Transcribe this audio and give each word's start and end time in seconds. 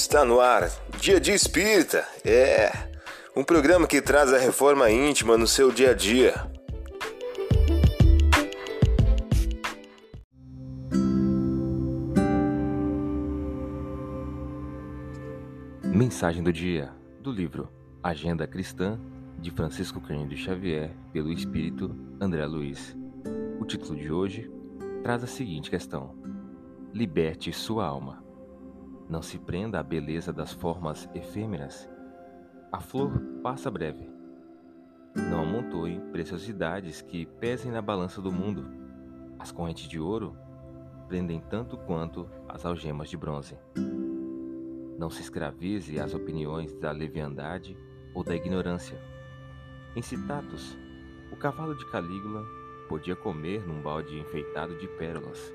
Está 0.00 0.24
no 0.24 0.38
ar, 0.38 0.70
Dia 1.00 1.18
de 1.18 1.32
Espírita. 1.32 2.06
É 2.24 2.70
um 3.36 3.42
programa 3.42 3.84
que 3.84 4.00
traz 4.00 4.32
a 4.32 4.38
reforma 4.38 4.88
íntima 4.88 5.36
no 5.36 5.44
seu 5.44 5.72
dia 5.72 5.90
a 5.90 5.92
dia. 5.92 6.34
Mensagem 15.82 16.44
do 16.44 16.52
dia 16.52 16.92
do 17.20 17.32
livro 17.32 17.68
Agenda 18.00 18.46
Cristã 18.46 19.00
de 19.40 19.50
Francisco 19.50 20.00
Cândido 20.00 20.36
Xavier 20.36 20.92
pelo 21.12 21.32
Espírito 21.32 21.90
André 22.20 22.46
Luiz. 22.46 22.96
O 23.60 23.64
título 23.64 23.98
de 23.98 24.12
hoje 24.12 24.48
traz 25.02 25.24
a 25.24 25.26
seguinte 25.26 25.68
questão: 25.68 26.14
Liberte 26.94 27.52
sua 27.52 27.84
alma. 27.84 28.27
Não 29.08 29.22
se 29.22 29.38
prenda 29.38 29.80
à 29.80 29.82
beleza 29.82 30.34
das 30.34 30.52
formas 30.52 31.08
efêmeras. 31.14 31.88
A 32.70 32.78
flor 32.78 33.18
passa 33.42 33.70
breve. 33.70 34.10
Não 35.16 35.40
amontoe 35.40 35.98
preciosidades 36.12 37.00
que 37.00 37.24
pesem 37.24 37.72
na 37.72 37.80
balança 37.80 38.20
do 38.20 38.30
mundo. 38.30 38.70
As 39.38 39.50
correntes 39.50 39.88
de 39.88 39.98
ouro 39.98 40.36
prendem 41.08 41.40
tanto 41.40 41.78
quanto 41.78 42.28
as 42.46 42.66
algemas 42.66 43.08
de 43.08 43.16
bronze. 43.16 43.56
Não 44.98 45.08
se 45.08 45.22
escravize 45.22 45.98
às 45.98 46.12
opiniões 46.12 46.74
da 46.74 46.90
leviandade 46.90 47.74
ou 48.14 48.22
da 48.22 48.36
ignorância. 48.36 49.00
Em 49.96 50.02
Citatus, 50.02 50.76
o 51.32 51.36
cavalo 51.36 51.74
de 51.74 51.90
Calígula 51.90 52.44
podia 52.90 53.16
comer 53.16 53.66
num 53.66 53.80
balde 53.80 54.18
enfeitado 54.18 54.76
de 54.76 54.86
pérolas, 54.86 55.50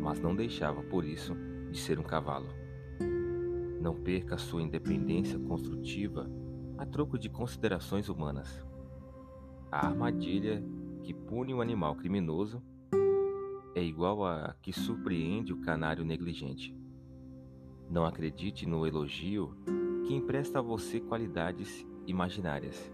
mas 0.00 0.18
não 0.18 0.34
deixava 0.34 0.82
por 0.82 1.04
isso 1.04 1.36
de 1.70 1.78
ser 1.78 2.00
um 2.00 2.02
cavalo. 2.02 2.61
Não 3.82 3.96
perca 3.96 4.38
sua 4.38 4.62
independência 4.62 5.36
construtiva 5.40 6.30
a 6.78 6.86
troco 6.86 7.18
de 7.18 7.28
considerações 7.28 8.08
humanas. 8.08 8.64
A 9.72 9.88
armadilha 9.88 10.62
que 11.02 11.12
pune 11.12 11.52
o 11.52 11.60
animal 11.60 11.96
criminoso 11.96 12.62
é 13.74 13.82
igual 13.82 14.24
à 14.24 14.54
que 14.62 14.72
surpreende 14.72 15.52
o 15.52 15.60
canário 15.60 16.04
negligente. 16.04 16.72
Não 17.90 18.04
acredite 18.04 18.68
no 18.68 18.86
elogio 18.86 19.56
que 20.06 20.14
empresta 20.14 20.60
a 20.60 20.62
você 20.62 21.00
qualidades 21.00 21.84
imaginárias. 22.06 22.88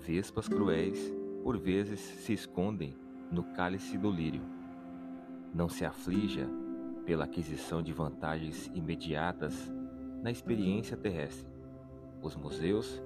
Vespas 0.00 0.48
cruéis, 0.48 1.14
por 1.44 1.56
vezes, 1.56 2.00
se 2.00 2.32
escondem 2.32 2.96
no 3.30 3.44
cálice 3.54 3.96
do 3.96 4.10
lírio. 4.10 4.42
Não 5.54 5.68
se 5.68 5.84
aflija 5.84 6.50
pela 7.06 7.22
aquisição 7.22 7.80
de 7.80 7.92
vantagens 7.92 8.68
imediatas 8.74 9.72
na 10.22 10.30
experiência 10.30 10.96
terrestre. 10.96 11.50
Os 12.22 12.36
museus 12.36 13.02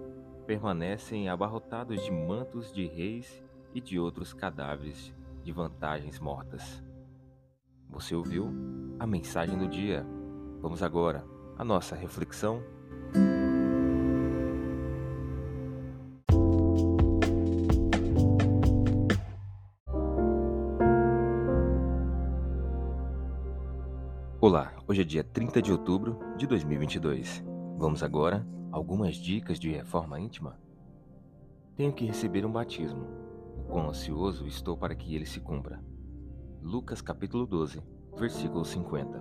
permanecem 0.46 1.28
abarrotados 1.28 2.04
de 2.04 2.10
mantos 2.10 2.72
de 2.72 2.86
reis 2.86 3.42
e 3.74 3.80
de 3.80 3.98
outros 3.98 4.32
cadáveres 4.32 5.12
de 5.42 5.50
vantagens 5.50 6.20
mortas. 6.20 6.84
Você 7.88 8.14
ouviu 8.14 8.52
a 8.98 9.06
mensagem 9.06 9.56
do 9.58 9.66
dia? 9.66 10.06
Vamos 10.60 10.82
agora 10.82 11.24
à 11.56 11.64
nossa 11.64 11.96
reflexão. 11.96 12.62
Olá, 24.46 24.72
hoje 24.86 25.00
é 25.00 25.04
dia 25.04 25.24
30 25.24 25.60
de 25.60 25.72
outubro 25.72 26.20
de 26.36 26.46
2022. 26.46 27.44
Vamos 27.76 28.04
agora 28.04 28.46
algumas 28.70 29.16
dicas 29.16 29.58
de 29.58 29.72
reforma 29.72 30.20
íntima? 30.20 30.56
Tenho 31.74 31.92
que 31.92 32.06
receber 32.06 32.46
um 32.46 32.52
batismo. 32.52 33.08
O 33.56 33.64
quão 33.64 33.88
ansioso 33.88 34.46
estou 34.46 34.76
para 34.76 34.94
que 34.94 35.16
ele 35.16 35.26
se 35.26 35.40
cumpra. 35.40 35.82
Lucas 36.62 37.00
capítulo 37.00 37.44
12, 37.44 37.82
versículo 38.16 38.64
50. 38.64 39.20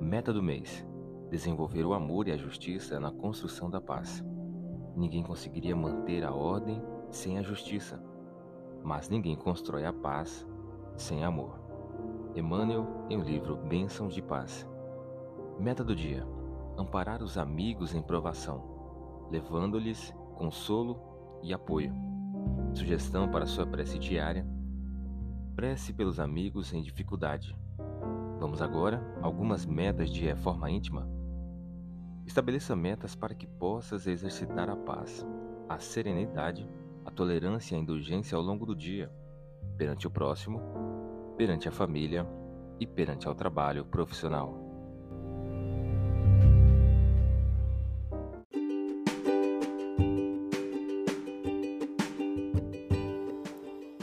Meta 0.00 0.32
do 0.32 0.42
mês: 0.42 0.86
desenvolver 1.28 1.84
o 1.84 1.92
amor 1.92 2.26
e 2.26 2.32
a 2.32 2.38
justiça 2.38 2.98
na 2.98 3.12
construção 3.12 3.68
da 3.68 3.78
paz. 3.78 4.24
Ninguém 4.96 5.22
conseguiria 5.22 5.76
manter 5.76 6.24
a 6.24 6.32
ordem 6.32 6.82
sem 7.10 7.36
a 7.36 7.42
justiça, 7.42 8.02
mas 8.82 9.10
ninguém 9.10 9.36
constrói 9.36 9.84
a 9.84 9.92
paz 9.92 10.46
sem 10.96 11.22
amor. 11.24 11.69
Emmanuel 12.34 12.86
em 13.10 13.18
o 13.18 13.22
livro 13.22 13.56
Bênçãos 13.56 14.14
de 14.14 14.22
Paz. 14.22 14.66
Meta 15.58 15.82
do 15.82 15.96
dia: 15.96 16.24
amparar 16.78 17.22
os 17.22 17.36
amigos 17.36 17.94
em 17.94 18.00
provação, 18.00 19.28
levando-lhes 19.30 20.14
consolo 20.36 21.40
e 21.42 21.52
apoio. 21.52 21.92
Sugestão 22.72 23.28
para 23.28 23.46
sua 23.46 23.66
prece 23.66 23.98
diária: 23.98 24.46
prece 25.56 25.92
pelos 25.92 26.20
amigos 26.20 26.72
em 26.72 26.82
dificuldade. 26.82 27.56
Vamos 28.38 28.62
agora 28.62 29.02
a 29.20 29.26
algumas 29.26 29.66
metas 29.66 30.08
de 30.08 30.24
reforma 30.24 30.70
íntima. 30.70 31.08
Estabeleça 32.24 32.76
metas 32.76 33.16
para 33.16 33.34
que 33.34 33.46
possas 33.46 34.06
exercitar 34.06 34.70
a 34.70 34.76
paz, 34.76 35.26
a 35.68 35.80
serenidade, 35.80 36.66
a 37.04 37.10
tolerância 37.10 37.74
e 37.74 37.78
a 37.78 37.80
indulgência 37.80 38.36
ao 38.36 38.42
longo 38.42 38.64
do 38.64 38.76
dia, 38.76 39.10
perante 39.76 40.06
o 40.06 40.10
próximo 40.10 40.60
perante 41.40 41.66
a 41.66 41.72
família 41.72 42.26
e 42.78 42.86
perante 42.86 43.26
ao 43.26 43.34
trabalho 43.34 43.82
profissional. 43.82 44.58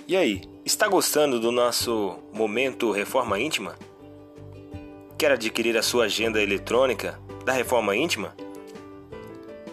E 0.08 0.18
aí, 0.18 0.42
está 0.66 0.88
gostando 0.88 1.40
do 1.40 1.52
nosso 1.52 2.18
momento 2.34 2.92
Reforma 2.92 3.40
Íntima? 3.40 3.75
Quer 5.16 5.34
adquirir 5.34 5.78
a 5.78 5.84
sua 5.84 6.06
agenda 6.06 6.42
eletrônica 6.42 7.19
da 7.46 7.54
Reforma 7.54 7.96
Íntima? 7.96 8.36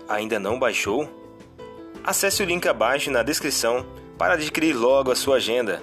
Ainda 0.06 0.38
não 0.38 0.58
baixou? 0.58 1.08
Acesse 2.04 2.42
o 2.42 2.46
link 2.46 2.68
abaixo 2.68 3.10
na 3.10 3.22
descrição 3.22 3.86
para 4.18 4.34
adquirir 4.34 4.74
logo 4.74 5.10
a 5.10 5.16
sua 5.16 5.36
agenda 5.36 5.82